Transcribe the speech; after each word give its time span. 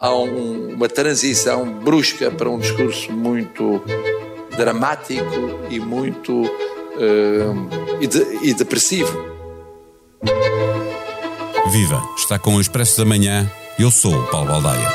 há 0.00 0.14
um, 0.14 0.74
uma 0.74 0.88
transição 0.88 1.70
brusca 1.80 2.30
para 2.30 2.48
um 2.48 2.58
discurso 2.58 3.12
muito 3.12 3.82
dramático 4.56 5.60
e 5.68 5.78
muito 5.78 6.42
uh, 6.42 8.00
e, 8.00 8.06
de, 8.06 8.48
e 8.48 8.54
depressivo. 8.54 9.12
Viva! 11.70 12.02
Está 12.16 12.38
com 12.38 12.56
o 12.56 12.60
Expresso 12.60 12.98
da 12.98 13.04
Manhã. 13.04 13.48
Eu 13.78 13.90
sou 13.90 14.14
o 14.14 14.26
Paulo 14.28 14.48
Baldaia. 14.48 14.88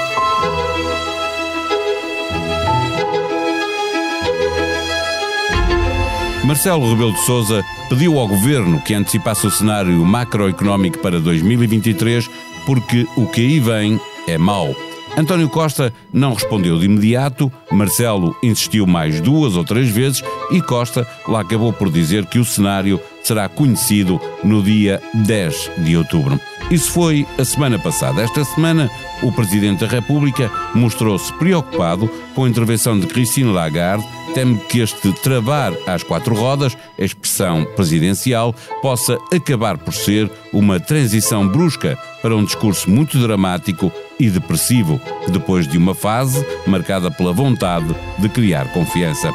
Marcelo 6.43 6.87
Rebelo 6.91 7.13
de 7.13 7.25
Sousa 7.25 7.63
pediu 7.89 8.19
ao 8.19 8.27
governo 8.27 8.79
que 8.81 8.93
antecipasse 8.93 9.47
o 9.47 9.51
cenário 9.51 10.05
macroeconómico 10.05 10.99
para 10.99 11.19
2023 11.19 12.29
porque 12.67 13.07
o 13.15 13.27
que 13.27 13.41
aí 13.41 13.59
vem 13.59 13.99
é 14.27 14.37
mau. 14.37 14.75
António 15.17 15.49
Costa 15.49 15.93
não 16.11 16.33
respondeu 16.33 16.77
de 16.77 16.85
imediato, 16.85 17.51
Marcelo 17.71 18.35
insistiu 18.43 18.85
mais 18.85 19.21
duas 19.21 19.55
ou 19.55 19.63
três 19.63 19.89
vezes 19.89 20.21
e 20.51 20.61
Costa 20.61 21.07
lá 21.27 21.39
acabou 21.39 21.71
por 21.71 21.89
dizer 21.89 22.25
que 22.25 22.37
o 22.37 22.43
cenário 22.45 22.99
será 23.23 23.47
conhecido 23.47 24.19
no 24.43 24.61
dia 24.61 25.01
10 25.13 25.71
de 25.77 25.95
outubro. 25.95 26.39
Isso 26.69 26.91
foi 26.91 27.25
a 27.37 27.45
semana 27.45 27.79
passada. 27.79 28.21
Esta 28.21 28.43
semana, 28.43 28.91
o 29.23 29.31
Presidente 29.31 29.79
da 29.79 29.87
República 29.87 30.51
mostrou-se 30.73 31.31
preocupado 31.33 32.09
com 32.33 32.43
a 32.43 32.49
intervenção 32.49 32.99
de 32.99 33.07
Christine 33.07 33.51
Lagarde 33.51 34.05
teme 34.35 34.57
que 34.67 34.81
este 34.81 35.13
travar 35.13 35.71
às 35.87 36.03
quatro 36.03 36.35
rodas, 36.35 36.77
a 36.99 37.03
expressão 37.05 37.63
presidencial, 37.73 38.53
possa 38.81 39.17
acabar 39.33 39.77
por 39.77 39.93
ser 39.93 40.29
uma 40.51 40.77
transição 40.77 41.47
brusca 41.47 41.97
para 42.21 42.35
um 42.35 42.43
discurso 42.43 42.89
muito 42.89 43.17
dramático 43.17 43.89
e 44.19 44.29
depressivo, 44.29 44.99
depois 45.27 45.67
de 45.67 45.77
uma 45.77 45.93
fase 45.93 46.45
marcada 46.65 47.11
pela 47.11 47.33
vontade 47.33 47.95
de 48.19 48.29
criar 48.29 48.71
confiança. 48.71 49.31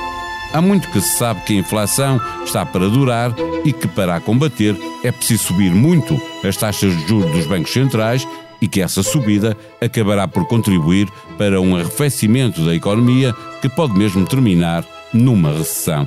Há 0.52 0.60
muito 0.60 0.88
que 0.90 1.00
se 1.00 1.16
sabe 1.16 1.42
que 1.42 1.52
a 1.52 1.60
inflação 1.60 2.20
está 2.44 2.66
para 2.66 2.88
durar 2.88 3.32
e 3.64 3.72
que 3.72 3.86
para 3.86 4.16
a 4.16 4.20
combater 4.20 4.76
é 5.04 5.12
preciso 5.12 5.44
subir 5.44 5.72
muito 5.72 6.20
as 6.44 6.56
taxas 6.56 6.96
de 6.96 7.06
juros 7.06 7.30
dos 7.30 7.46
bancos 7.46 7.72
centrais 7.72 8.26
e 8.60 8.66
que 8.66 8.80
essa 8.80 9.02
subida 9.02 9.56
acabará 9.80 10.26
por 10.26 10.46
contribuir 10.46 11.08
para 11.38 11.60
um 11.60 11.76
arrefecimento 11.76 12.64
da 12.64 12.74
economia 12.74 13.34
que 13.62 13.68
pode 13.68 13.94
mesmo 13.94 14.26
terminar 14.26 14.84
numa 15.12 15.52
recessão. 15.52 16.06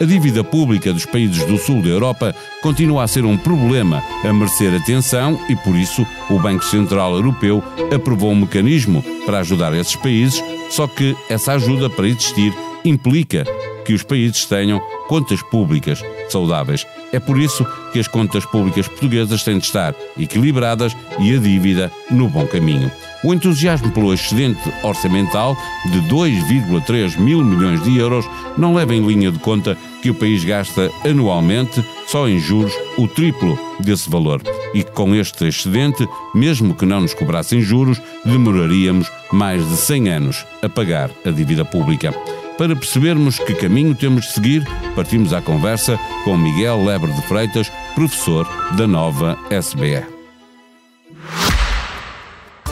A 0.00 0.04
dívida 0.06 0.42
pública 0.42 0.94
dos 0.94 1.04
países 1.04 1.44
do 1.44 1.58
sul 1.58 1.82
da 1.82 1.90
Europa 1.90 2.34
continua 2.62 3.02
a 3.02 3.06
ser 3.06 3.26
um 3.26 3.36
problema 3.36 4.02
a 4.24 4.32
merecer 4.32 4.74
atenção 4.74 5.38
e, 5.46 5.54
por 5.56 5.76
isso, 5.76 6.06
o 6.30 6.38
Banco 6.38 6.64
Central 6.64 7.14
Europeu 7.16 7.62
aprovou 7.94 8.30
um 8.30 8.36
mecanismo 8.36 9.04
para 9.26 9.40
ajudar 9.40 9.74
esses 9.74 9.96
países, 9.96 10.42
só 10.70 10.86
que 10.86 11.14
essa 11.28 11.52
ajuda, 11.52 11.90
para 11.90 12.08
existir, 12.08 12.50
implica 12.82 13.44
que 13.84 13.92
os 13.92 14.02
países 14.02 14.46
tenham 14.46 14.80
contas 15.06 15.42
públicas 15.42 16.02
saudáveis. 16.32 16.86
É 17.12 17.18
por 17.20 17.38
isso 17.38 17.66
que 17.92 17.98
as 17.98 18.08
contas 18.08 18.44
públicas 18.44 18.86
portuguesas 18.86 19.42
têm 19.42 19.58
de 19.58 19.66
estar 19.66 19.94
equilibradas 20.18 20.96
e 21.18 21.34
a 21.34 21.38
dívida 21.38 21.90
no 22.10 22.28
bom 22.28 22.46
caminho. 22.46 22.90
O 23.22 23.34
entusiasmo 23.34 23.90
pelo 23.92 24.14
excedente 24.14 24.60
orçamental 24.82 25.56
de 25.92 26.00
2,3 26.08 27.18
mil 27.18 27.44
milhões 27.44 27.82
de 27.84 27.98
euros 27.98 28.24
não 28.56 28.74
leva 28.74 28.94
em 28.94 29.06
linha 29.06 29.30
de 29.30 29.38
conta 29.38 29.76
que 30.00 30.08
o 30.08 30.14
país 30.14 30.42
gasta 30.42 30.90
anualmente, 31.04 31.84
só 32.06 32.26
em 32.26 32.38
juros, 32.38 32.72
o 32.96 33.06
triplo 33.06 33.58
desse 33.78 34.08
valor. 34.08 34.40
E 34.72 34.82
que 34.82 34.92
com 34.92 35.14
este 35.14 35.46
excedente, 35.46 36.08
mesmo 36.34 36.74
que 36.74 36.86
não 36.86 37.02
nos 37.02 37.12
cobrassem 37.12 37.60
juros, 37.60 38.00
demoraríamos 38.24 39.10
mais 39.30 39.68
de 39.68 39.76
100 39.76 40.08
anos 40.08 40.46
a 40.62 40.68
pagar 40.68 41.10
a 41.24 41.30
dívida 41.30 41.64
pública. 41.64 42.14
Para 42.60 42.76
percebermos 42.76 43.38
que 43.38 43.54
caminho 43.54 43.94
temos 43.94 44.26
de 44.26 44.32
seguir, 44.32 44.68
partimos 44.94 45.32
à 45.32 45.40
conversa 45.40 45.98
com 46.24 46.36
Miguel 46.36 46.84
Lebre 46.84 47.10
de 47.10 47.22
Freitas, 47.22 47.72
professor 47.94 48.46
da 48.76 48.86
nova 48.86 49.38
SBE. 49.50 50.04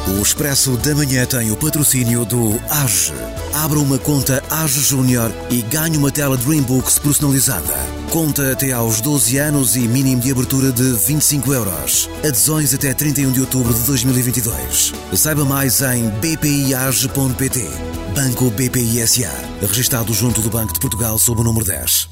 O 0.07 0.21
Expresso 0.21 0.77
da 0.77 0.95
Manhã 0.95 1.25
tem 1.25 1.51
o 1.51 1.57
patrocínio 1.57 2.27
do 2.27 2.61
AGE. 2.69 3.15
Abra 3.55 3.79
uma 3.79 3.97
conta 3.97 4.45
AGE 4.51 4.83
Júnior 4.83 5.33
e 5.49 5.63
ganhe 5.63 5.97
uma 5.97 6.11
tela 6.11 6.37
Dreambooks 6.37 6.99
personalizada. 6.99 7.75
Conta 8.11 8.53
até 8.53 8.73
aos 8.73 9.01
12 9.01 9.39
anos 9.39 9.75
e 9.75 9.89
mínimo 9.89 10.21
de 10.21 10.31
abertura 10.31 10.71
de 10.71 10.93
25 11.07 11.51
euros. 11.55 12.11
Adesões 12.19 12.75
até 12.75 12.93
31 12.93 13.33
de 13.33 13.41
outubro 13.41 13.73
de 13.73 13.81
2022. 13.85 14.93
Saiba 15.15 15.47
mais 15.47 15.81
em 15.81 16.11
bpiage.pt. 16.11 17.67
Banco 18.15 18.51
BPI 18.51 19.07
SA. 19.07 19.48
Registado 19.61 20.13
junto 20.15 20.41
do 20.41 20.51
Banco 20.51 20.73
de 20.73 20.79
Portugal 20.79 21.19
sob 21.19 21.41
o 21.41 21.45
número 21.45 21.67
10. 21.67 22.09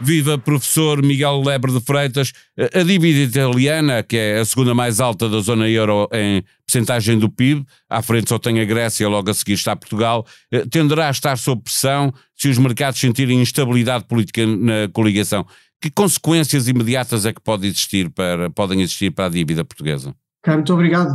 Viva 0.00 0.36
professor 0.36 1.00
Miguel 1.00 1.40
Lebre 1.40 1.72
de 1.72 1.80
Freitas. 1.80 2.32
A 2.74 2.82
dívida 2.82 3.20
italiana, 3.20 4.02
que 4.02 4.16
é 4.16 4.40
a 4.40 4.44
segunda 4.44 4.74
mais 4.74 4.98
alta 5.00 5.28
da 5.28 5.38
zona 5.38 5.68
euro 5.68 6.08
em 6.12 6.42
percentagem 6.66 7.16
do 7.18 7.30
PIB, 7.30 7.64
à 7.88 8.02
frente 8.02 8.28
só 8.28 8.38
tem 8.38 8.60
a 8.60 8.64
Grécia, 8.64 9.08
logo 9.08 9.30
a 9.30 9.34
seguir 9.34 9.54
está 9.54 9.76
Portugal, 9.76 10.26
eh, 10.50 10.66
tenderá 10.68 11.06
a 11.06 11.10
estar 11.10 11.38
sob 11.38 11.62
pressão 11.62 12.12
se 12.34 12.48
os 12.48 12.58
mercados 12.58 12.98
sentirem 12.98 13.40
instabilidade 13.40 14.04
política 14.06 14.44
na 14.44 14.88
coligação. 14.92 15.46
Que 15.80 15.88
consequências 15.88 16.66
imediatas 16.66 17.24
é 17.24 17.32
que 17.32 17.40
pode 17.40 17.66
existir 17.66 18.10
para, 18.10 18.50
podem 18.50 18.80
existir 18.80 19.12
para 19.12 19.26
a 19.26 19.30
dívida 19.30 19.64
portuguesa? 19.64 20.12
Muito 20.46 20.74
obrigado. 20.74 21.14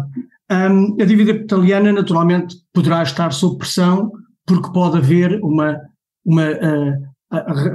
Um, 0.50 0.98
a 1.00 1.06
dívida 1.06 1.32
italiana 1.32 1.92
naturalmente 1.92 2.56
poderá 2.74 3.04
estar 3.04 3.32
sob 3.32 3.58
pressão 3.58 4.12
porque 4.46 4.72
pode 4.72 4.98
haver 4.98 5.40
uma, 5.44 5.78
uma 6.26 6.50
uh, 6.52 7.12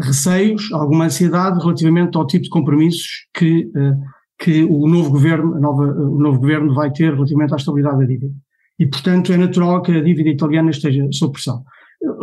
receios, 0.03 0.71
alguma 0.73 1.07
ansiedade 1.07 1.59
relativamente 1.61 2.17
ao 2.17 2.27
tipo 2.27 2.45
de 2.45 2.51
compromissos 2.51 3.27
que, 3.35 3.71
eh, 3.75 3.95
que 4.39 4.65
o 4.65 4.87
novo 4.87 5.11
governo, 5.11 5.59
nova, 5.59 5.85
o 5.85 6.19
novo 6.19 6.39
governo 6.39 6.75
vai 6.75 6.93
ter 6.93 7.15
relativamente 7.15 7.55
à 7.55 7.57
estabilidade 7.57 7.99
da 7.99 8.05
dívida. 8.05 8.35
E, 8.79 8.87
portanto, 8.87 9.33
é 9.33 9.37
natural 9.39 9.81
que 9.81 9.93
a 9.93 10.03
dívida 10.03 10.29
italiana 10.29 10.71
esteja 10.71 11.09
sob 11.11 11.33
pressão. 11.33 11.63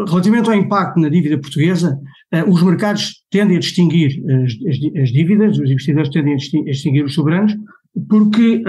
Relativamente 0.08 0.48
ao 0.48 0.56
impacto 0.56 1.00
na 1.00 1.10
dívida 1.10 1.40
portuguesa, 1.40 2.00
os 2.48 2.62
mercados 2.62 3.24
tendem 3.31 3.58
a 3.58 3.60
distinguir 3.60 4.24
as, 4.44 4.52
as, 4.70 5.02
as 5.02 5.10
dívidas, 5.10 5.58
os 5.58 5.72
investidores 5.72 6.12
tendem 6.12 6.34
a 6.34 6.38
distinguir 6.38 7.04
os 7.04 7.16
soberanos, 7.16 7.56
porque, 8.08 8.64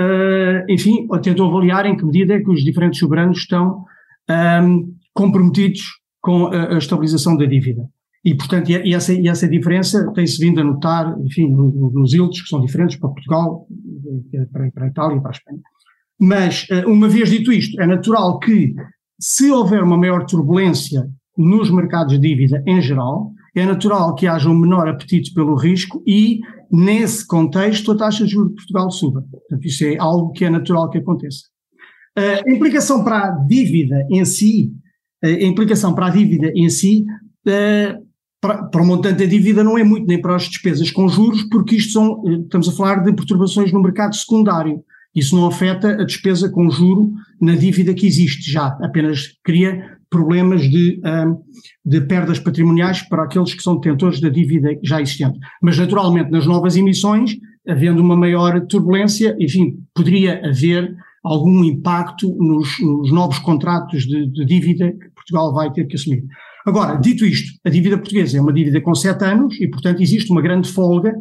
enfim, 0.71 1.06
tentam 1.23 1.47
avaliar 1.47 1.85
em 1.85 1.95
que 1.95 2.06
medida 2.06 2.35
é 2.35 2.41
que 2.41 2.51
os 2.51 2.65
diferentes 2.65 2.99
soberanos 2.99 3.37
estão 3.37 3.85
um, 4.62 4.95
comprometidos 5.15 5.83
com 6.21 6.47
a, 6.49 6.75
a 6.75 6.79
estabilização 6.79 7.37
da 7.37 7.47
dívida. 7.47 7.89
E, 8.25 8.35
portanto, 8.35 8.71
e 8.71 8.95
essa, 8.95 9.13
e 9.13 9.29
essa 9.29 9.47
diferença 9.47 10.11
tem-se 10.15 10.39
vindo 10.39 10.59
a 10.59 10.65
notar, 10.65 11.15
enfim, 11.21 11.49
nos 11.49 12.15
ildos 12.15 12.41
que 12.41 12.49
são 12.49 12.61
diferentes 12.61 12.97
para 12.97 13.11
Portugal, 13.11 13.67
para, 14.51 14.71
para 14.71 14.85
a 14.85 14.89
Itália 14.89 15.17
e 15.17 15.21
para 15.21 15.31
a 15.31 15.33
Espanha. 15.33 15.61
Mas, 16.19 16.67
eh, 16.71 16.87
uma 16.87 17.07
vez 17.07 17.29
dito 17.29 17.53
isto, 17.53 17.79
é 17.81 17.87
natural 17.87 18.39
que, 18.39 18.75
se 19.21 19.51
houver 19.51 19.83
uma 19.83 19.99
maior 19.99 20.25
turbulência 20.25 21.07
nos 21.37 21.71
mercados 21.71 22.15
de 22.15 22.19
dívida 22.19 22.63
em 22.67 22.81
geral, 22.81 23.31
é 23.55 23.67
natural 23.67 24.15
que 24.15 24.27
haja 24.27 24.49
um 24.49 24.59
menor 24.59 24.89
apetite 24.89 25.35
pelo 25.35 25.55
risco 25.55 26.03
e, 26.07 26.41
nesse 26.73 27.27
contexto, 27.27 27.93
a 27.93 27.97
taxa 27.97 28.25
de 28.25 28.31
juros 28.31 28.51
de 28.51 28.57
Portugal 28.57 28.91
suba. 28.91 29.23
Portanto, 29.31 29.67
isso 29.67 29.85
é 29.85 29.99
algo 29.99 30.33
que 30.33 30.47
é 30.47 30.51
natural 30.51 30.89
que 30.89 30.99
aconteça. 30.99 31.45
A 32.17 32.51
implicação 32.51 33.05
para 33.05 33.27
a 33.27 33.31
dívida 33.47 34.07
em 34.11 34.25
si, 34.25 34.73
a 35.27 35.45
implicação 35.45 35.95
para 35.95 36.07
a 36.07 36.11
dívida 36.11 36.53
em 36.55 36.69
si, 36.69 37.05
eh, 37.47 37.97
para, 38.41 38.83
o 38.83 38.87
montante 38.87 39.19
da 39.19 39.31
dívida 39.31 39.65
não 39.65 39.79
é 39.79 39.85
muito, 39.85 40.07
nem 40.07 40.21
para 40.21 40.37
as 40.37 40.45
despesas 40.45 40.91
com 40.91 41.09
juros, 41.09 41.43
porque 41.45 41.77
isto 41.77 41.93
são, 41.93 42.23
eh, 42.27 42.41
estamos 42.43 42.69
a 42.69 42.73
falar 42.73 43.03
de 43.03 43.12
perturbações 43.12 43.73
no 43.73 43.83
mercado 43.83 44.15
secundário. 44.15 44.83
Isso 45.15 45.35
não 45.37 45.47
afeta 45.47 45.91
a 45.93 46.05
despesa 46.05 46.51
com 46.51 46.69
juro 46.71 47.12
na 47.41 47.55
dívida 47.55 47.95
que 47.95 48.07
existe 48.07 48.51
já, 48.51 48.76
apenas 48.82 49.29
cria 49.44 49.97
problemas 50.11 50.62
de, 50.62 51.00
de 51.85 52.00
perdas 52.03 52.38
patrimoniais 52.38 53.03
para 53.03 53.25
aqueles 53.25 53.55
que 53.55 53.62
são 53.62 53.76
detentores 53.76 54.21
da 54.21 54.29
dívida 54.29 54.76
já 54.82 55.00
existente. 55.00 55.38
Mas, 55.62 55.79
naturalmente, 55.79 56.31
nas 56.31 56.47
novas 56.47 56.76
emissões, 56.76 57.37
havendo 57.67 58.03
uma 58.03 58.17
maior 58.17 58.61
turbulência, 58.67 59.37
enfim, 59.41 59.79
poderia 59.94 60.41
haver 60.47 60.94
algum 61.25 61.65
impacto 61.65 62.37
nos, 62.38 62.79
nos 62.81 63.11
novos 63.11 63.38
contratos 63.38 64.05
de, 64.05 64.26
de 64.26 64.44
dívida 64.44 64.94
Portugal 65.25 65.53
vai 65.53 65.73
ter 65.73 65.87
que 65.87 65.97
assumir. 65.97 66.25
Agora, 66.67 66.97
dito 66.97 67.26
isto, 67.26 67.59
a 67.65 67.71
dívida 67.71 67.99
portuguesa 67.99 68.38
é 68.38 68.41
uma 68.41 68.53
dívida 68.53 68.81
com 68.81 68.94
sete 68.94 69.25
anos 69.25 69.61
e, 69.61 69.69
portanto, 69.69 70.03
existe 70.03 70.31
uma 70.31 70.41
grande 70.41 70.71
folga 70.71 71.15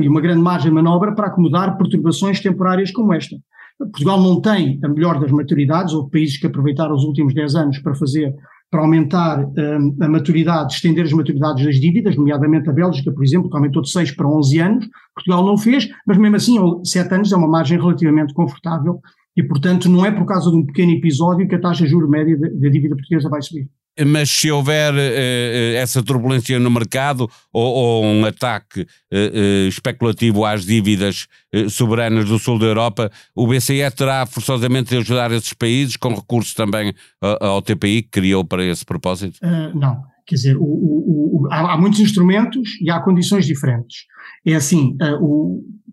e 0.00 0.08
uma 0.08 0.20
grande 0.20 0.42
margem 0.42 0.70
de 0.70 0.74
manobra 0.74 1.14
para 1.14 1.28
acomodar 1.28 1.76
perturbações 1.78 2.40
temporárias 2.40 2.90
como 2.90 3.12
esta. 3.14 3.36
Portugal 3.78 4.20
não 4.20 4.40
tem 4.40 4.78
a 4.84 4.88
melhor 4.88 5.18
das 5.18 5.32
maturidades, 5.32 5.94
houve 5.94 6.10
países 6.10 6.36
que 6.36 6.46
aproveitaram 6.46 6.94
os 6.94 7.04
últimos 7.04 7.34
10 7.34 7.54
anos 7.56 7.78
para 7.78 7.94
fazer, 7.94 8.32
para 8.70 8.80
aumentar 8.80 9.44
um, 9.44 9.96
a 10.00 10.08
maturidade, 10.08 10.74
estender 10.74 11.04
as 11.04 11.12
maturidades 11.12 11.64
das 11.64 11.76
dívidas, 11.76 12.14
nomeadamente 12.14 12.68
a 12.68 12.72
Bélgica, 12.72 13.10
por 13.10 13.24
exemplo, 13.24 13.50
que 13.50 13.56
aumentou 13.56 13.82
de 13.82 13.90
6 13.90 14.12
para 14.12 14.28
11 14.28 14.60
anos, 14.60 14.88
Portugal 15.14 15.44
não 15.44 15.56
fez, 15.56 15.88
mas 16.06 16.16
mesmo 16.18 16.36
assim 16.36 16.58
7 16.84 17.14
anos 17.14 17.32
é 17.32 17.36
uma 17.36 17.48
margem 17.48 17.78
relativamente 17.78 18.34
confortável 18.34 19.00
E, 19.36 19.42
portanto, 19.42 19.88
não 19.88 20.04
é 20.04 20.10
por 20.10 20.26
causa 20.26 20.50
de 20.50 20.56
um 20.56 20.64
pequeno 20.64 20.92
episódio 20.92 21.48
que 21.48 21.54
a 21.54 21.60
taxa 21.60 21.84
de 21.84 21.90
juros 21.90 22.08
média 22.08 22.36
da 22.38 22.68
dívida 22.68 22.94
portuguesa 22.94 23.28
vai 23.28 23.40
subir. 23.40 23.68
Mas 24.06 24.30
se 24.30 24.50
houver 24.50 24.94
uh, 24.94 25.76
essa 25.76 26.02
turbulência 26.02 26.58
no 26.58 26.70
mercado 26.70 27.28
ou, 27.52 27.74
ou 27.74 28.04
um 28.04 28.24
ataque 28.24 28.80
uh, 28.82 29.68
especulativo 29.68 30.46
às 30.46 30.64
dívidas 30.64 31.26
soberanas 31.68 32.24
do 32.24 32.38
sul 32.38 32.58
da 32.58 32.66
Europa, 32.66 33.10
o 33.34 33.46
BCE 33.46 33.90
terá 33.94 34.24
forçosamente 34.24 34.90
de 34.90 34.96
ajudar 34.96 35.30
esses 35.32 35.52
países 35.52 35.96
com 35.98 36.14
recursos 36.14 36.54
também 36.54 36.94
ao 37.20 37.60
TPI 37.60 38.02
que 38.02 38.08
criou 38.08 38.44
para 38.44 38.64
esse 38.64 38.84
propósito? 38.84 39.38
não. 39.74 40.10
Quer 40.24 40.36
dizer, 40.36 40.56
o, 40.56 40.62
o, 40.62 41.42
o, 41.42 41.48
há, 41.50 41.74
há, 41.74 41.76
muitos 41.76 41.98
instrumentos 41.98 42.80
e 42.80 42.90
há 42.90 43.00
condições 43.00 43.44
diferentes. 43.44 44.06
É 44.46 44.54
assim, 44.54 44.96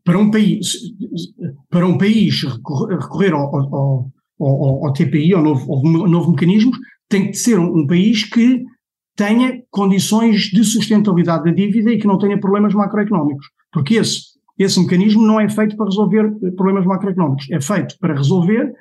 para 0.03 0.17
um 0.17 0.31
país, 0.31 0.73
para 1.69 1.87
um 1.87 1.97
país 1.97 2.43
recorrer 2.43 3.33
ao, 3.33 3.55
ao, 3.55 4.11
ao, 4.39 4.85
ao 4.85 4.93
TPI, 4.93 5.33
ao 5.33 5.43
novo, 5.43 5.73
ao 5.73 6.07
novo 6.07 6.31
mecanismo, 6.31 6.71
tem 7.07 7.31
que 7.31 7.37
ser 7.37 7.59
um, 7.59 7.79
um 7.79 7.87
país 7.87 8.23
que 8.23 8.63
tenha 9.15 9.61
condições 9.69 10.43
de 10.43 10.63
sustentabilidade 10.63 11.43
da 11.43 11.51
dívida 11.51 11.91
e 11.91 11.97
que 11.97 12.07
não 12.07 12.17
tenha 12.17 12.39
problemas 12.39 12.73
macroeconómicos. 12.73 13.47
Porque 13.71 13.95
esse, 13.95 14.21
esse 14.57 14.79
mecanismo 14.79 15.25
não 15.25 15.39
é 15.39 15.49
feito 15.49 15.75
para 15.75 15.87
resolver 15.87 16.31
problemas 16.55 16.85
macroeconómicos, 16.85 17.49
é 17.51 17.59
feito 17.59 17.95
para 17.99 18.15
resolver 18.15 18.71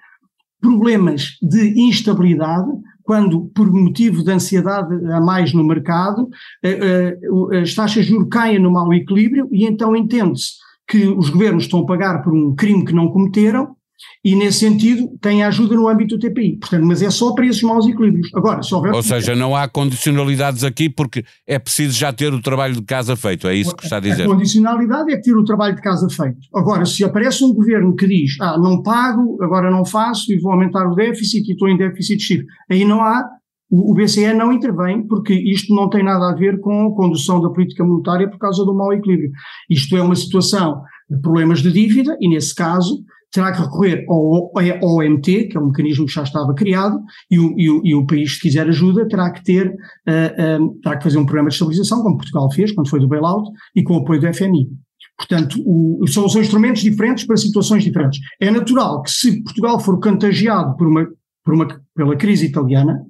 problemas 0.60 1.38
de 1.42 1.80
instabilidade, 1.80 2.68
quando, 3.02 3.46
por 3.54 3.72
motivo 3.72 4.22
de 4.22 4.30
ansiedade 4.30 4.94
a 5.12 5.20
mais 5.20 5.54
no 5.54 5.64
mercado, 5.64 6.28
eh, 6.62 7.16
eh, 7.52 7.60
as 7.60 7.74
taxas 7.74 8.04
de 8.04 8.10
juros 8.10 8.28
caem 8.30 8.58
no 8.58 8.70
mau 8.70 8.92
equilíbrio 8.92 9.48
e 9.50 9.64
então 9.64 9.96
entende-se 9.96 10.56
que 10.88 11.06
os 11.06 11.28
governos 11.28 11.64
estão 11.64 11.80
a 11.80 11.86
pagar 11.86 12.22
por 12.22 12.32
um 12.32 12.54
crime 12.54 12.84
que 12.84 12.94
não 12.94 13.08
cometeram 13.08 13.76
e, 14.24 14.36
nesse 14.36 14.60
sentido, 14.60 15.08
tem 15.20 15.42
ajuda 15.42 15.74
no 15.74 15.88
âmbito 15.88 16.16
do 16.16 16.20
TPI. 16.20 16.56
Portanto, 16.58 16.84
mas 16.84 17.02
é 17.02 17.10
só 17.10 17.34
para 17.34 17.46
esses 17.46 17.62
maus 17.62 17.86
equilíbrios. 17.86 18.30
Agora, 18.34 18.62
se 18.62 18.74
houver. 18.74 18.92
Ou 18.92 19.02
seja, 19.02 19.34
não 19.34 19.56
há 19.56 19.68
condicionalidades 19.68 20.64
aqui 20.64 20.88
porque 20.88 21.24
é 21.46 21.58
preciso 21.58 21.98
já 21.98 22.12
ter 22.12 22.32
o 22.32 22.40
trabalho 22.40 22.74
de 22.74 22.82
casa 22.82 23.16
feito. 23.16 23.48
É 23.48 23.54
isso 23.54 23.74
que 23.74 23.84
está 23.84 23.96
a 23.96 24.00
dizer. 24.00 24.22
A 24.22 24.26
condicionalidade 24.26 25.12
é 25.12 25.20
ter 25.20 25.36
o 25.36 25.44
trabalho 25.44 25.74
de 25.74 25.82
casa 25.82 26.08
feito. 26.08 26.38
Agora, 26.54 26.84
se 26.86 27.04
aparece 27.04 27.44
um 27.44 27.52
governo 27.52 27.94
que 27.94 28.06
diz, 28.06 28.40
ah, 28.40 28.56
não 28.58 28.82
pago, 28.82 29.36
agora 29.42 29.70
não 29.70 29.84
faço 29.84 30.32
e 30.32 30.38
vou 30.38 30.52
aumentar 30.52 30.86
o 30.86 30.94
déficit 30.94 31.48
e 31.48 31.52
estou 31.52 31.68
em 31.68 31.76
déficit 31.76 32.20
X, 32.22 32.44
aí 32.70 32.84
não 32.84 33.02
há. 33.02 33.24
O 33.70 33.92
BCE 33.94 34.32
não 34.32 34.52
intervém 34.52 35.06
porque 35.06 35.34
isto 35.34 35.74
não 35.74 35.90
tem 35.90 36.02
nada 36.02 36.30
a 36.30 36.34
ver 36.34 36.58
com 36.60 36.86
a 36.86 36.94
condução 36.94 37.40
da 37.40 37.50
política 37.50 37.84
monetária 37.84 38.28
por 38.28 38.38
causa 38.38 38.64
do 38.64 38.74
mau 38.74 38.92
equilíbrio. 38.92 39.30
Isto 39.68 39.96
é 39.96 40.02
uma 40.02 40.16
situação 40.16 40.82
de 41.10 41.20
problemas 41.20 41.60
de 41.60 41.70
dívida 41.70 42.16
e, 42.20 42.28
nesse 42.28 42.54
caso, 42.54 43.04
terá 43.30 43.52
que 43.52 43.60
recorrer 43.60 44.06
ao 44.08 44.50
OMT, 44.82 45.48
que 45.48 45.56
é 45.56 45.60
um 45.60 45.66
mecanismo 45.66 46.06
que 46.06 46.12
já 46.12 46.22
estava 46.22 46.54
criado, 46.54 46.98
e 47.30 47.38
o, 47.38 47.54
e 47.58 47.70
o, 47.70 47.82
e 47.84 47.94
o 47.94 48.06
país, 48.06 48.34
se 48.34 48.40
quiser 48.40 48.66
ajuda, 48.66 49.06
terá 49.06 49.30
que 49.30 49.44
ter, 49.44 49.68
uh, 49.68 50.62
uh, 50.62 50.80
terá 50.80 50.96
que 50.96 51.04
fazer 51.04 51.18
um 51.18 51.26
programa 51.26 51.50
de 51.50 51.54
estabilização, 51.54 52.02
como 52.02 52.16
Portugal 52.16 52.50
fez, 52.50 52.72
quando 52.72 52.88
foi 52.88 53.00
do 53.00 53.08
bailout, 53.08 53.50
e 53.76 53.82
com 53.82 53.94
o 53.94 53.98
apoio 53.98 54.20
do 54.20 54.32
FMI. 54.32 54.68
Portanto, 55.16 55.60
o, 55.66 56.06
são, 56.06 56.28
são 56.28 56.40
instrumentos 56.40 56.80
diferentes 56.80 57.26
para 57.26 57.36
situações 57.36 57.84
diferentes. 57.84 58.20
É 58.40 58.50
natural 58.50 59.02
que 59.02 59.10
se 59.10 59.42
Portugal 59.42 59.78
for 59.80 60.00
contagiado 60.00 60.76
por 60.76 60.86
uma, 60.86 61.06
por 61.44 61.54
uma, 61.54 61.80
pela 61.94 62.16
crise 62.16 62.46
italiana, 62.46 63.04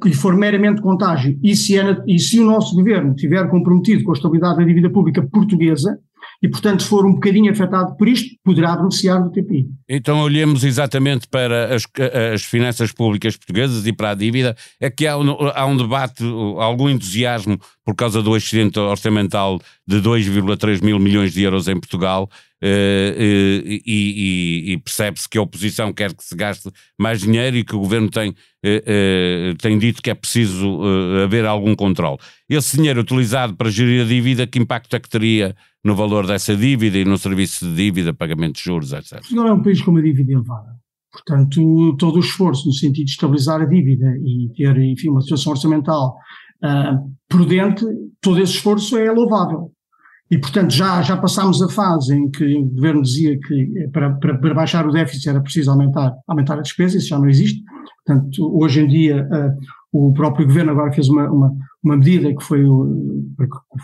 que 0.00 0.08
lhe 0.08 0.14
for 0.14 0.34
meramente 0.34 0.80
contágio, 0.80 1.38
e 1.42 1.54
se, 1.54 1.78
é, 1.78 2.02
e 2.06 2.18
se 2.18 2.40
o 2.40 2.44
nosso 2.44 2.74
governo 2.74 3.14
estiver 3.14 3.48
comprometido 3.50 4.02
com 4.02 4.12
a 4.12 4.14
estabilidade 4.14 4.56
da 4.56 4.64
dívida 4.64 4.88
pública 4.88 5.22
portuguesa, 5.22 5.98
e, 6.42 6.48
portanto, 6.48 6.84
for 6.84 7.06
um 7.06 7.14
bocadinho 7.14 7.52
afetado 7.52 7.96
por 7.96 8.08
isto, 8.08 8.34
poderá 8.44 8.74
beneficiar 8.74 9.22
do 9.22 9.30
TPI. 9.30 9.68
Então, 9.88 10.20
olhemos 10.20 10.64
exatamente 10.64 11.28
para 11.28 11.72
as, 11.72 11.84
as 12.34 12.42
finanças 12.42 12.90
públicas 12.90 13.36
portuguesas 13.36 13.86
e 13.86 13.92
para 13.92 14.10
a 14.10 14.14
dívida. 14.14 14.56
É 14.80 14.90
que 14.90 15.06
há 15.06 15.12
há 15.14 15.66
um 15.66 15.76
debate, 15.76 16.24
algum 16.58 16.88
entusiasmo 16.88 17.58
por 17.84 17.94
causa 17.94 18.20
do 18.20 18.36
excedente 18.36 18.78
orçamental 18.78 19.60
de 19.86 20.00
2,3 20.00 20.82
mil 20.82 20.98
milhões 20.98 21.32
de 21.32 21.42
euros 21.42 21.68
em 21.68 21.78
Portugal. 21.78 22.28
Uh, 22.62 23.10
uh, 23.18 23.66
e, 23.66 23.82
e, 23.84 24.72
e 24.72 24.78
percebe-se 24.78 25.28
que 25.28 25.36
a 25.36 25.42
oposição 25.42 25.92
quer 25.92 26.14
que 26.14 26.22
se 26.22 26.36
gaste 26.36 26.70
mais 26.96 27.20
dinheiro 27.20 27.56
e 27.56 27.64
que 27.64 27.74
o 27.74 27.80
governo 27.80 28.08
tem, 28.08 28.30
uh, 28.30 29.54
tem 29.60 29.76
dito 29.80 30.00
que 30.00 30.08
é 30.08 30.14
preciso 30.14 30.80
haver 31.24 31.44
algum 31.44 31.74
controle. 31.74 32.18
Esse 32.48 32.76
dinheiro 32.76 33.00
utilizado 33.00 33.56
para 33.56 33.68
gerir 33.68 34.02
a 34.02 34.04
dívida, 34.04 34.46
que 34.46 34.60
impacto 34.60 34.94
é 34.94 35.00
que 35.00 35.08
teria 35.08 35.56
no 35.84 35.96
valor 35.96 36.24
dessa 36.24 36.56
dívida 36.56 36.98
e 36.98 37.04
no 37.04 37.18
serviço 37.18 37.66
de 37.66 37.74
dívida, 37.74 38.14
pagamento 38.14 38.54
de 38.54 38.62
juros, 38.62 38.92
etc. 38.92 39.18
Portugal 39.18 39.48
é 39.48 39.52
um 39.54 39.62
país 39.62 39.82
com 39.82 39.90
uma 39.90 40.02
dívida 40.02 40.32
elevada. 40.32 40.76
Portanto, 41.12 41.96
todo 41.98 42.16
o 42.16 42.20
esforço 42.20 42.66
no 42.66 42.72
sentido 42.72 43.06
de 43.06 43.10
estabilizar 43.10 43.60
a 43.60 43.66
dívida 43.66 44.06
e 44.24 44.50
ter, 44.56 44.78
enfim, 44.78 45.10
uma 45.10 45.20
situação 45.20 45.52
orçamental 45.52 46.16
uh, 46.64 47.12
prudente, 47.28 47.84
todo 48.20 48.40
esse 48.40 48.54
esforço 48.54 48.96
é 48.96 49.10
louvável. 49.10 49.72
E, 50.32 50.38
portanto, 50.38 50.70
já, 50.72 51.02
já 51.02 51.14
passámos 51.14 51.60
a 51.60 51.68
fase 51.68 52.16
em 52.16 52.30
que 52.30 52.56
o 52.56 52.64
governo 52.64 53.02
dizia 53.02 53.38
que 53.38 53.88
para, 53.92 54.14
para, 54.14 54.38
para 54.38 54.54
baixar 54.54 54.86
o 54.86 54.90
déficit 54.90 55.28
era 55.28 55.42
preciso 55.42 55.70
aumentar, 55.70 56.10
aumentar 56.26 56.58
a 56.58 56.62
despesa, 56.62 56.96
isso 56.96 57.08
já 57.08 57.18
não 57.18 57.28
existe. 57.28 57.62
Portanto, 58.02 58.58
hoje 58.58 58.80
em 58.80 58.88
dia, 58.88 59.28
uh, 59.30 59.58
o 59.92 60.10
próprio 60.14 60.46
governo 60.46 60.70
agora 60.70 60.90
fez 60.90 61.06
uma, 61.10 61.30
uma, 61.30 61.52
uma 61.84 61.96
medida 61.98 62.34
que 62.34 62.42
foi 62.42 62.64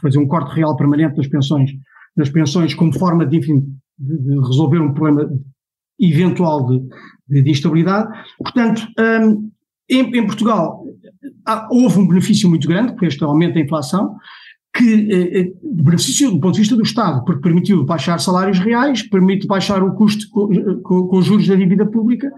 fazer 0.01 0.19
um 0.19 0.27
corte 0.27 0.55
real 0.55 0.75
permanente 0.75 1.17
das 1.17 1.29
pensões, 1.29 1.71
das 2.17 2.31
pensões 2.31 2.73
como 2.73 2.99
forma 2.99 3.27
de, 3.27 3.37
enfim, 3.37 3.61
de, 3.99 4.17
de 4.17 4.41
resolver 4.47 4.81
um 4.81 4.95
problema 4.95 5.31
eventual 6.01 6.67
de, 6.67 6.81
de, 7.29 7.43
de 7.43 7.51
instabilidade. 7.51 8.09
Portanto, 8.39 8.89
um, 8.99 9.51
em, 9.91 10.01
em, 10.17 10.27
Portugal 10.27 10.83
há, 11.45 11.69
houve 11.71 11.99
um 11.99 12.09
benefício 12.09 12.49
muito 12.49 12.67
grande, 12.67 12.97
por 12.97 13.07
este 13.07 13.23
aumento 13.23 13.53
da 13.53 13.61
inflação, 13.61 14.17
que 14.79 15.09
eh, 15.11 15.41
eh, 15.41 15.53
benefício 15.63 16.31
do 16.31 16.41
ponto 16.41 16.55
de 16.55 16.61
vista 16.61 16.77
do 16.77 16.83
Estado, 16.83 17.25
porque 17.25 17.43
permitiu 17.43 17.85
baixar 17.85 18.19
salários 18.21 18.61
reais, 18.61 19.03
permite 19.03 19.47
baixar 19.47 19.83
o 19.83 19.95
custo 19.95 20.31
com, 20.31 20.49
com, 20.83 21.09
com 21.09 21.19
os 21.19 21.27
juros 21.27 21.49
da 21.49 21.57
dívida 21.57 21.85
pública, 21.85 22.31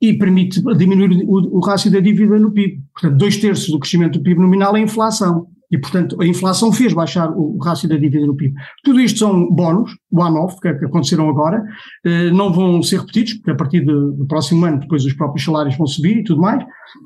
e 0.00 0.12
permite 0.14 0.60
diminuir 0.76 1.24
o, 1.24 1.56
o 1.56 1.60
rácio 1.60 1.90
da 1.90 2.00
dívida 2.00 2.38
no 2.38 2.50
PIB. 2.50 2.82
Portanto, 2.92 3.16
dois 3.16 3.36
terços 3.38 3.70
do 3.70 3.78
crescimento 3.78 4.18
do 4.18 4.22
PIB 4.22 4.40
nominal 4.40 4.76
é 4.76 4.80
inflação. 4.80 5.46
E, 5.70 5.78
portanto, 5.78 6.20
a 6.20 6.26
inflação 6.26 6.72
fez 6.72 6.92
baixar 6.92 7.30
o 7.30 7.58
rácio 7.58 7.88
da 7.88 7.96
dívida 7.96 8.24
no 8.24 8.36
PIB. 8.36 8.54
Tudo 8.84 9.00
isto 9.00 9.18
são 9.18 9.48
bónus, 9.50 9.96
one-off, 10.12 10.60
que, 10.60 10.72
que, 10.74 10.84
aconteceram 10.84 11.28
agora, 11.28 11.64
eh, 12.04 12.30
não 12.30 12.52
vão 12.52 12.82
ser 12.82 13.00
repetidos, 13.00 13.34
porque 13.34 13.50
a 13.50 13.54
partir 13.54 13.80
do 13.80 14.24
próximo 14.28 14.64
ano 14.64 14.78
depois 14.78 15.04
os 15.04 15.12
próprios 15.12 15.44
salários 15.44 15.76
vão 15.76 15.86
subir 15.86 16.18
e 16.18 16.24
tudo 16.24 16.40
mais, 16.40 16.64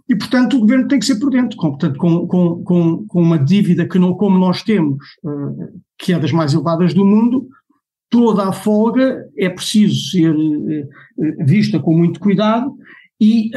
e, 0.09 0.14
portanto, 0.14 0.57
o 0.57 0.61
governo 0.61 0.88
tem 0.88 0.99
que 0.99 1.07
ser 1.07 1.19
prudente, 1.19 1.57
com, 1.57 1.71
portanto, 1.71 1.97
com, 1.99 2.26
com, 2.26 3.05
com, 3.09 3.23
uma 3.23 3.38
dívida 3.38 3.87
que 3.87 3.99
não, 3.99 4.14
como 4.14 4.38
nós 4.38 4.62
temos, 4.62 4.99
eh, 5.25 5.69
que 5.99 6.12
é 6.12 6.19
das 6.19 6.33
mais 6.33 6.52
elevadas 6.52 6.93
do 6.93 7.05
mundo, 7.05 7.49
toda 8.11 8.49
a 8.49 8.52
folga 8.52 9.25
é 9.38 9.49
preciso 9.49 10.11
ser 10.11 10.35
eh, 10.35 11.45
vista 11.45 11.79
com 11.79 11.97
muito 11.97 12.21
cuidado 12.21 12.75
e, 13.21 13.50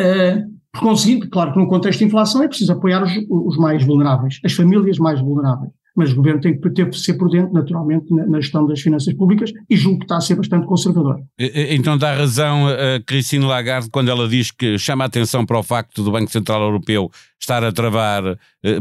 por 0.74 0.82
conseguinte, 0.82 1.27
claro 1.27 1.53
que 1.53 1.60
no 1.60 1.68
contexto 1.68 2.00
de 2.00 2.06
inflação 2.06 2.42
é 2.42 2.48
preciso 2.48 2.72
apoiar 2.74 3.03
os, 3.03 3.12
os, 3.30 3.58
mais 3.58 3.84
vulneráveis, 3.86 4.39
as 4.44 4.53
famílias 4.53 4.98
mais 4.98 5.22
vulneráveis. 5.22 5.72
Mas 5.96 6.12
o 6.12 6.15
governo 6.15 6.42
tem 6.42 6.60
que 6.60 6.70
ter, 6.72 6.92
ser 6.96 7.13
prudente, 7.13 7.53
naturalmente, 7.53 8.12
na, 8.12 8.25
na, 8.25 8.42
gestão 8.42 8.65
das 8.65 8.82
finanças 8.82 9.13
públicas 9.13 9.51
e 9.70 9.77
julgo 9.77 10.00
que 10.00 10.06
está 10.06 10.18
a 10.18 10.22
ser 10.22 10.34
bastante 10.34 10.65
conservador. 10.65 11.22
Então 11.38 11.96
dá 11.96 12.15
razão 12.15 12.68
a 12.68 13.00
Christine 13.06 13.46
Lagarde 13.46 13.92
quando 13.92 14.10
ela 14.10 14.27
diz 14.27 14.50
que 14.50 14.80
chama 14.80 15.03
a 15.03 15.08
atenção 15.08 15.46
para 15.46 15.60
o 15.60 15.62
facto 15.62 16.03
do 16.03 16.12
Banco 16.12 16.32
Central 16.32 16.63
Europeu 16.63 17.12
estar 17.39 17.63
a 17.63 17.72
travar 17.72 18.24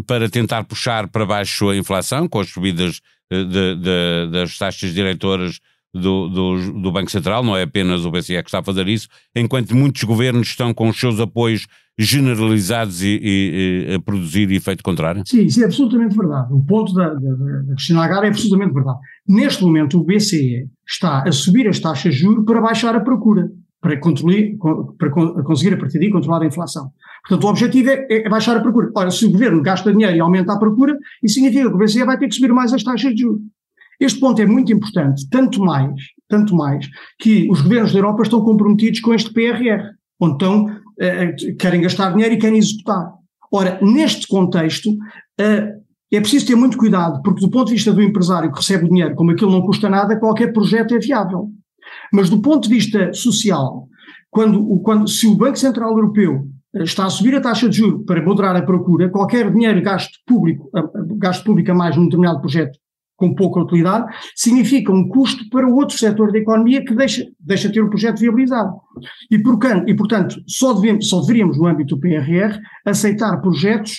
para 0.06 0.30
tentar 0.30 0.64
puxar 0.64 1.06
para 1.08 1.26
baixo 1.26 1.68
a 1.68 1.76
inflação, 1.76 2.26
com 2.26 2.40
as 2.40 2.48
subidas 2.48 3.02
de, 3.30 3.76
de, 3.76 4.30
das 4.30 4.56
taxas 4.56 4.94
diretoras 4.94 5.60
do, 5.94 6.28
do, 6.28 6.72
do, 6.80 6.92
Banco 6.92 7.10
Central, 7.10 7.44
não 7.44 7.56
é 7.56 7.62
apenas 7.62 8.04
o 8.04 8.10
BCE 8.10 8.42
que 8.42 8.48
está 8.48 8.60
a 8.60 8.64
fazer 8.64 8.88
isso, 8.88 9.08
enquanto 9.36 9.76
muitos 9.76 10.02
governos 10.04 10.48
estão 10.48 10.72
com 10.72 10.88
os 10.88 10.98
seus 10.98 11.20
apoios 11.20 11.66
generalizados 11.98 13.02
e, 13.02 13.20
e, 13.22 13.86
e 13.90 13.94
a 13.94 14.00
produzir 14.00 14.50
efeito 14.50 14.82
contrário? 14.82 15.22
Sim, 15.26 15.44
isso 15.44 15.60
é 15.60 15.66
absolutamente 15.66 16.16
verdade. 16.16 16.52
O 16.52 16.64
ponto 16.64 16.94
da, 16.94 17.08
da, 17.08 17.14
da 17.14 17.74
Cristina 17.74 18.00
Lagarde 18.00 18.26
é 18.26 18.28
absolutamente 18.30 18.72
verdade. 18.72 18.98
Neste 19.28 19.62
momento, 19.62 19.98
o 19.98 20.04
BCE 20.04 20.68
está 20.88 21.22
a 21.22 21.32
subir 21.32 21.68
as 21.68 21.78
taxas 21.78 22.14
de 22.14 22.20
juros 22.20 22.44
para 22.46 22.60
baixar 22.60 22.96
a 22.96 23.00
procura, 23.00 23.50
para, 23.80 23.98
para 24.00 25.10
conseguir 25.44 25.74
a 25.74 25.76
partir 25.76 25.98
daí 25.98 26.10
controlar 26.10 26.42
a 26.42 26.46
inflação. 26.46 26.90
Portanto, 27.28 27.44
o 27.44 27.50
objetivo 27.50 27.90
é, 27.90 28.06
é, 28.08 28.28
baixar 28.28 28.56
a 28.56 28.60
procura. 28.60 28.90
Ora, 28.96 29.10
se 29.10 29.26
o 29.26 29.30
governo 29.30 29.62
gasta 29.62 29.92
dinheiro 29.92 30.16
e 30.16 30.20
aumenta 30.20 30.54
a 30.54 30.58
procura, 30.58 30.96
isso 31.22 31.34
significa 31.34 31.68
que 31.68 31.74
o 31.74 31.78
BCE 31.78 32.04
vai 32.04 32.18
ter 32.18 32.28
que 32.28 32.34
subir 32.34 32.52
mais 32.52 32.72
as 32.72 32.82
taxas 32.82 33.14
de 33.14 33.22
juros. 33.22 33.42
Este 34.02 34.18
ponto 34.18 34.42
é 34.42 34.46
muito 34.46 34.72
importante, 34.72 35.28
tanto 35.30 35.60
mais, 35.60 35.94
tanto 36.28 36.56
mais, 36.56 36.88
que 37.20 37.48
os 37.48 37.60
governos 37.60 37.92
da 37.92 38.00
Europa 38.00 38.24
estão 38.24 38.42
comprometidos 38.42 38.98
com 38.98 39.14
este 39.14 39.32
PRR, 39.32 39.92
onde 40.18 40.32
estão, 40.32 40.66
eh, 40.98 41.32
querem 41.56 41.82
gastar 41.82 42.10
dinheiro 42.10 42.34
e 42.34 42.38
querem 42.38 42.58
executar. 42.58 43.12
Ora, 43.52 43.78
neste 43.80 44.26
contexto, 44.26 44.90
eh, 45.38 45.72
é 46.10 46.20
preciso 46.20 46.48
ter 46.48 46.56
muito 46.56 46.76
cuidado, 46.76 47.22
porque 47.22 47.40
do 47.40 47.48
ponto 47.48 47.68
de 47.68 47.74
vista 47.74 47.92
do 47.92 48.02
empresário 48.02 48.50
que 48.50 48.58
recebe 48.58 48.86
o 48.86 48.88
dinheiro, 48.88 49.14
como 49.14 49.30
aquilo 49.30 49.52
não 49.52 49.62
custa 49.62 49.88
nada, 49.88 50.18
qualquer 50.18 50.52
projeto 50.52 50.96
é 50.96 50.98
viável. 50.98 51.50
Mas 52.12 52.28
do 52.28 52.42
ponto 52.42 52.68
de 52.68 52.74
vista 52.74 53.12
social, 53.12 53.86
quando, 54.28 54.80
quando, 54.80 55.08
se 55.08 55.28
o 55.28 55.36
Banco 55.36 55.56
Central 55.60 55.90
Europeu 55.90 56.48
está 56.74 57.06
a 57.06 57.10
subir 57.10 57.36
a 57.36 57.40
taxa 57.40 57.68
de 57.68 57.76
juros 57.76 58.04
para 58.04 58.20
moderar 58.20 58.56
a 58.56 58.62
procura, 58.62 59.08
qualquer 59.10 59.52
dinheiro 59.52 59.80
gasto 59.80 60.18
público, 60.26 60.68
gasto 61.18 61.44
público 61.44 61.70
a 61.70 61.74
mais 61.74 61.96
num 61.96 62.06
determinado 62.06 62.40
projeto 62.40 62.81
com 63.22 63.32
pouca 63.36 63.60
utilidade, 63.60 64.12
significa 64.34 64.92
um 64.92 65.06
custo 65.06 65.48
para 65.48 65.68
outro 65.68 65.96
setor 65.96 66.32
da 66.32 66.38
economia 66.38 66.84
que 66.84 66.92
deixa, 66.92 67.24
deixa 67.38 67.70
ter 67.70 67.80
o 67.80 67.88
projeto 67.88 68.18
viabilizado. 68.18 68.72
E, 69.30 69.38
portanto, 69.38 69.88
e, 69.88 69.94
portanto 69.94 70.42
só, 70.48 70.72
devemos, 70.72 71.08
só 71.08 71.20
deveríamos, 71.20 71.56
no 71.56 71.66
âmbito 71.66 71.94
do 71.94 72.00
PRR, 72.00 72.58
aceitar 72.84 73.40
projetos 73.40 73.98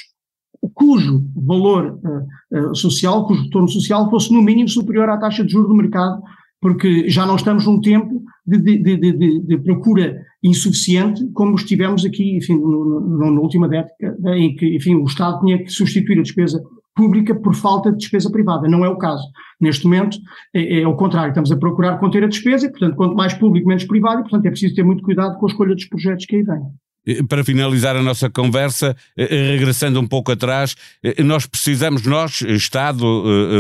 cujo 0.73 1.25
valor 1.35 1.99
uh, 2.03 2.69
uh, 2.71 2.75
social, 2.75 3.25
cujo 3.25 3.43
retorno 3.43 3.69
social 3.69 4.09
fosse 4.09 4.33
no 4.33 4.41
mínimo 4.41 4.67
superior 4.67 5.09
à 5.09 5.17
taxa 5.17 5.43
de 5.43 5.51
juros 5.53 5.69
do 5.69 5.75
mercado, 5.75 6.21
porque 6.59 7.09
já 7.09 7.25
não 7.25 7.37
estamos 7.37 7.65
num 7.65 7.79
tempo 7.79 8.21
de, 8.45 8.57
de, 8.57 8.97
de, 8.97 9.39
de 9.39 9.57
procura 9.59 10.21
insuficiente, 10.43 11.25
como 11.33 11.55
estivemos 11.55 12.03
aqui, 12.05 12.35
enfim, 12.35 12.55
no, 12.55 12.99
no, 12.99 13.31
na 13.31 13.39
última 13.39 13.69
década, 13.69 14.37
em 14.37 14.53
que, 14.55 14.75
enfim, 14.75 14.95
o 14.95 15.05
Estado 15.05 15.39
tinha 15.39 15.63
que 15.63 15.69
substituir 15.69 16.19
a 16.19 16.23
despesa 16.23 16.61
pública 16.95 17.33
por 17.35 17.55
falta 17.55 17.91
de 17.91 17.97
despesa 17.97 18.31
privada. 18.31 18.67
Não 18.67 18.85
é 18.85 18.89
o 18.89 18.97
caso. 18.97 19.23
Neste 19.59 19.85
momento 19.85 20.17
é, 20.53 20.81
é 20.81 20.87
o 20.87 20.95
contrário, 20.95 21.29
estamos 21.29 21.51
a 21.51 21.57
procurar 21.57 21.97
conter 21.99 22.23
a 22.23 22.27
despesa 22.27 22.65
e, 22.65 22.69
portanto, 22.69 22.95
quanto 22.95 23.15
mais 23.15 23.33
público, 23.33 23.67
menos 23.67 23.85
privado, 23.85 24.19
e, 24.19 24.23
portanto, 24.23 24.45
é 24.45 24.49
preciso 24.49 24.75
ter 24.75 24.83
muito 24.83 25.03
cuidado 25.03 25.37
com 25.37 25.45
a 25.45 25.49
escolha 25.49 25.75
dos 25.75 25.85
projetos 25.85 26.25
que 26.25 26.35
aí 26.35 26.43
vêm. 26.43 26.61
Eh, 27.05 27.21
para 27.23 27.43
finalizar 27.43 27.95
a 27.95 28.01
nossa 28.01 28.29
conversa, 28.29 28.95
eh, 29.17 29.27
eh, 29.29 29.51
regressando 29.51 29.99
um 29.99 30.07
pouco 30.07 30.31
atrás, 30.31 30.75
nós 31.19 31.45
precisamos, 31.45 32.03
nós, 32.03 32.41
Estado, 32.41 33.03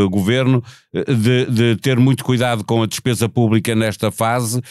Governo, 0.09 0.63
de, 0.93 1.45
de, 1.45 1.75
ter 1.77 1.97
muito 1.97 2.23
cuidado 2.23 2.63
com 2.63 2.83
a 2.83 2.85
despesa 2.85 3.27
pública 3.27 3.75
nesta 3.75 4.11
fase, 4.11 4.61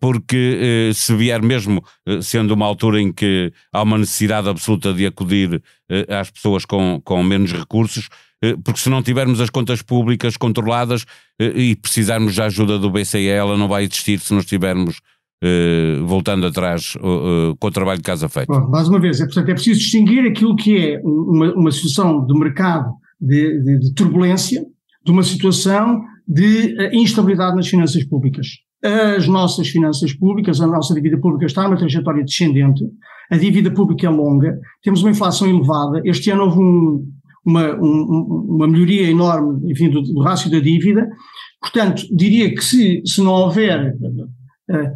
porque 0.00 0.90
se 0.94 1.14
vier 1.14 1.42
mesmo, 1.42 1.84
sendo 2.22 2.54
uma 2.54 2.66
altura 2.66 3.00
em 3.00 3.12
que 3.12 3.52
há 3.72 3.82
uma 3.82 3.98
necessidade 3.98 4.48
absoluta 4.48 4.92
de 4.92 5.06
acudir 5.06 5.62
às 6.08 6.30
pessoas 6.30 6.64
com, 6.64 7.00
com 7.04 7.22
menos 7.22 7.52
recursos, 7.52 8.08
porque 8.64 8.80
se 8.80 8.88
não 8.88 9.02
tivermos 9.02 9.40
as 9.40 9.50
contas 9.50 9.82
públicas 9.82 10.36
controladas 10.36 11.04
e 11.38 11.76
precisarmos 11.76 12.36
da 12.36 12.46
ajuda 12.46 12.78
do 12.78 12.90
BCE, 12.90 13.26
ela 13.26 13.56
não 13.56 13.68
vai 13.68 13.84
existir 13.84 14.20
se 14.20 14.32
não 14.32 14.40
estivermos 14.40 15.00
Uh, 15.42 16.06
voltando 16.06 16.46
atrás 16.46 16.94
uh, 16.96 17.56
com 17.58 17.66
o 17.66 17.70
trabalho 17.70 17.98
de 17.98 18.04
casa 18.04 18.28
feito? 18.28 18.46
Bom, 18.46 18.70
mais 18.70 18.88
uma 18.88 19.00
vez, 19.00 19.20
é, 19.20 19.24
portanto, 19.24 19.48
é 19.48 19.54
preciso 19.54 19.80
distinguir 19.80 20.24
aquilo 20.24 20.54
que 20.54 20.78
é 20.78 21.00
uma, 21.02 21.52
uma 21.54 21.72
situação 21.72 22.24
de 22.24 22.38
mercado 22.38 22.92
de, 23.20 23.60
de, 23.60 23.78
de, 23.80 23.94
turbulência 23.94 24.64
de 25.04 25.10
uma 25.10 25.24
situação 25.24 26.00
de 26.28 26.76
uh, 26.78 26.94
instabilidade 26.94 27.56
nas 27.56 27.66
finanças 27.66 28.04
públicas. 28.04 28.46
As 28.84 29.26
nossas 29.26 29.68
finanças 29.68 30.12
públicas, 30.12 30.60
a 30.60 30.66
nossa 30.66 30.94
dívida 30.94 31.18
pública 31.18 31.46
está 31.46 31.64
numa 31.64 31.76
trajetória 31.76 32.24
descendente, 32.24 32.84
a 33.30 33.36
dívida 33.36 33.70
pública 33.70 34.06
é 34.06 34.10
longa, 34.10 34.58
temos 34.82 35.02
uma 35.02 35.10
inflação 35.10 35.48
elevada, 35.48 36.02
este 36.04 36.30
ano 36.30 36.44
houve 36.44 36.58
um, 36.58 37.06
uma, 37.44 37.74
um, 37.76 38.46
uma 38.48 38.68
melhoria 38.68 39.10
enorme 39.10 39.70
enfim, 39.70 39.88
do, 39.88 40.02
do 40.02 40.20
rácio 40.20 40.50
da 40.50 40.58
dívida, 40.58 41.08
portanto, 41.60 42.02
diria 42.14 42.54
que 42.54 42.62
se, 42.62 43.02
se 43.04 43.22
não 43.22 43.32
houver 43.32 43.78
eh, 43.86 43.92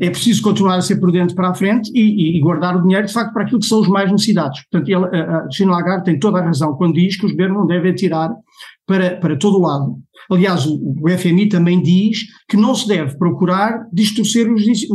é 0.01 0.11
preciso 0.11 0.43
continuar 0.43 0.77
a 0.77 0.81
ser 0.81 0.97
prudente 0.97 1.35
para 1.35 1.51
a 1.51 1.55
frente 1.55 1.91
e, 1.95 2.37
e, 2.37 2.41
guardar 2.41 2.77
o 2.77 2.83
dinheiro, 2.83 3.07
de 3.07 3.13
facto, 3.13 3.33
para 3.33 3.43
aquilo 3.43 3.61
que 3.61 3.67
são 3.67 3.81
os 3.81 3.89
mais 3.89 4.11
necessidades. 4.11 4.63
Portanto, 4.71 4.89
ele, 4.89 5.05
a 5.05 5.41
Cristina 5.43 5.73
Lagarde 5.73 6.05
tem 6.05 6.19
toda 6.19 6.39
a 6.39 6.45
razão 6.45 6.75
quando 6.75 6.95
diz 6.95 7.17
que 7.17 7.27
os 7.27 7.33
governos 7.33 7.59
não 7.59 7.67
devem 7.67 7.91
atirar 7.91 8.35
para, 8.87 9.17
para 9.17 9.37
todo 9.37 9.59
o 9.59 9.63
lado. 9.63 9.99
Aliás, 10.31 10.65
o, 10.67 10.95
o 11.03 11.09
FMI 11.11 11.49
também 11.49 11.83
diz 11.83 12.21
que 12.49 12.57
não 12.57 12.75
se 12.75 12.89
deve 12.89 13.17
procurar 13.19 13.87
distorcer 13.93 14.51
os, 14.51 14.63
os, 14.63 14.91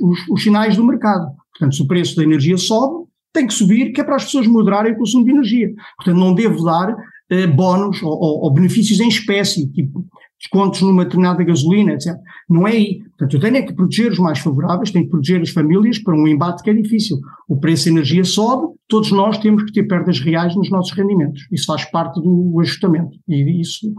os, 0.00 0.28
os, 0.30 0.42
sinais 0.42 0.76
do 0.76 0.84
mercado. 0.84 1.30
Portanto, 1.52 1.74
se 1.74 1.82
o 1.82 1.86
preço 1.86 2.16
da 2.16 2.22
energia 2.22 2.56
sobe, 2.56 3.04
tem 3.32 3.46
que 3.46 3.52
subir, 3.54 3.92
que 3.92 4.00
é 4.00 4.04
para 4.04 4.16
as 4.16 4.24
pessoas 4.24 4.46
moderarem 4.46 4.92
o 4.92 4.96
consumo 4.96 5.24
de 5.24 5.32
energia. 5.32 5.68
Portanto, 5.96 6.18
não 6.18 6.34
devo 6.34 6.64
dar 6.64 6.94
eh, 7.30 7.46
bónus 7.46 8.02
ou, 8.02 8.12
ou, 8.12 8.44
ou, 8.44 8.52
benefícios 8.52 9.00
em 9.00 9.08
espécie, 9.08 9.70
tipo 9.72 10.06
descontos 10.44 10.82
numa 10.82 11.04
determinada 11.04 11.42
gasolina, 11.42 11.92
etc. 11.92 12.14
Não 12.48 12.68
é 12.68 12.72
aí. 12.72 12.98
Portanto, 13.18 13.34
eu 13.34 13.40
tenho 13.40 13.56
é 13.56 13.62
que 13.62 13.72
proteger 13.72 14.12
os 14.12 14.18
mais 14.18 14.38
favoráveis, 14.38 14.90
tenho 14.90 15.06
que 15.06 15.10
proteger 15.10 15.40
as 15.40 15.50
famílias 15.50 15.98
para 15.98 16.14
um 16.14 16.28
embate 16.28 16.62
que 16.62 16.70
é 16.70 16.74
difícil. 16.74 17.18
O 17.48 17.58
preço 17.58 17.86
da 17.86 17.92
energia 17.92 18.24
sobe, 18.24 18.74
todos 18.88 19.10
nós 19.10 19.38
temos 19.38 19.64
que 19.64 19.72
ter 19.72 19.84
perdas 19.84 20.20
reais 20.20 20.54
nos 20.54 20.70
nossos 20.70 20.92
rendimentos. 20.92 21.46
Isso 21.50 21.66
faz 21.66 21.84
parte 21.86 22.20
do 22.20 22.60
ajustamento 22.60 23.16
e 23.28 23.60
isso 23.60 23.92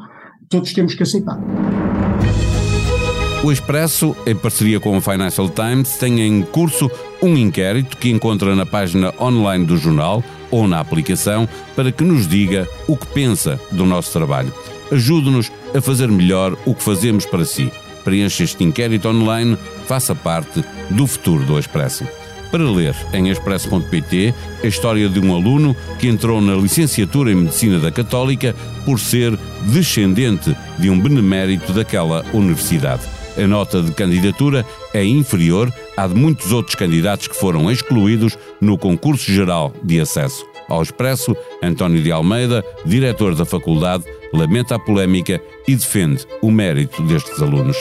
todos 0.49 0.71
temos 0.73 0.93
que 0.93 1.03
aceitar. 1.03 1.39
O 3.43 3.51
Expresso, 3.51 4.15
em 4.25 4.35
parceria 4.35 4.79
com 4.79 4.97
o 4.97 5.01
Financial 5.01 5.47
Times, 5.49 5.97
tem 5.97 6.19
em 6.21 6.41
curso 6.41 6.89
um 7.21 7.37
inquérito 7.37 7.97
que 7.97 8.09
encontra 8.09 8.55
na 8.55 8.65
página 8.65 9.13
online 9.21 9.65
do 9.65 9.77
jornal 9.77 10.23
ou 10.49 10.67
na 10.67 10.79
aplicação 10.79 11.47
para 11.75 11.91
que 11.91 12.03
nos 12.03 12.27
diga 12.27 12.67
o 12.87 12.97
que 12.97 13.05
pensa 13.07 13.59
do 13.71 13.85
nosso 13.85 14.11
trabalho. 14.11 14.51
Ajude-nos 14.91 15.51
a 15.75 15.81
fazer 15.81 16.07
melhor 16.07 16.57
o 16.65 16.73
que 16.75 16.83
fazemos 16.83 17.25
para 17.25 17.45
si. 17.45 17.71
Preencha 18.03 18.43
este 18.43 18.63
inquérito 18.63 19.07
online, 19.07 19.57
faça 19.87 20.13
parte 20.13 20.63
do 20.89 21.07
futuro 21.07 21.43
do 21.43 21.57
Expresso. 21.57 22.05
Para 22.51 22.69
ler 22.69 22.95
em 23.11 23.29
expresso.pt 23.29 24.33
a 24.63 24.67
história 24.67 25.09
de 25.09 25.19
um 25.19 25.35
aluno 25.35 25.75
que 25.99 26.07
entrou 26.07 26.39
na 26.39 26.55
licenciatura 26.55 27.31
em 27.31 27.35
Medicina 27.35 27.79
da 27.79 27.91
Católica 27.91 28.55
por 28.85 28.99
ser 28.99 29.37
descendente 29.63 30.55
de 30.77 30.89
um 30.89 30.99
benemérito 30.99 31.73
daquela 31.73 32.23
universidade. 32.33 33.01
A 33.37 33.45
nota 33.45 33.81
de 33.81 33.91
candidatura 33.91 34.65
é 34.93 35.03
inferior 35.03 35.73
à 35.97 36.07
de 36.07 36.15
muitos 36.15 36.53
outros 36.53 36.75
candidatos 36.75 37.27
que 37.27 37.35
foram 37.35 37.69
excluídos 37.69 38.37
no 38.61 38.77
concurso 38.77 39.29
geral 39.29 39.73
de 39.83 39.99
acesso. 39.99 40.45
Ao 40.69 40.81
Expresso, 40.81 41.35
António 41.61 42.01
de 42.01 42.11
Almeida, 42.11 42.63
diretor 42.85 43.35
da 43.35 43.45
faculdade, 43.45 44.05
lamenta 44.35 44.75
a 44.75 44.79
polémica 44.79 45.41
e 45.67 45.75
defende 45.75 46.25
o 46.41 46.51
mérito 46.51 47.01
destes 47.03 47.41
alunos. 47.41 47.77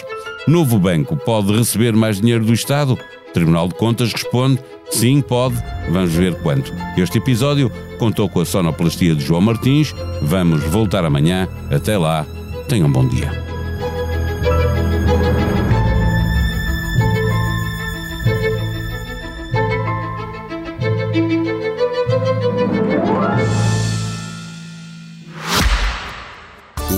Novo 0.47 0.79
banco 0.79 1.17
pode 1.17 1.57
receber 1.57 1.95
mais 1.95 2.21
dinheiro 2.21 2.45
do 2.45 2.53
Estado? 2.53 2.99
Tribunal 3.33 3.69
de 3.69 3.75
Contas 3.75 4.13
responde: 4.13 4.61
sim, 4.91 5.21
pode. 5.21 5.57
Vamos 5.91 6.13
ver 6.13 6.35
quanto. 6.43 6.73
Este 6.97 7.19
episódio 7.19 7.71
contou 7.99 8.29
com 8.29 8.41
a 8.41 8.45
sonoplastia 8.45 9.15
de 9.15 9.25
João 9.25 9.41
Martins. 9.41 9.95
Vamos 10.23 10.63
voltar 10.65 11.05
amanhã. 11.05 11.49
Até 11.71 11.99
lá, 11.99 12.25
tenham 12.69 12.89
um 12.89 12.93
bom 12.93 13.07
dia. 13.07 13.54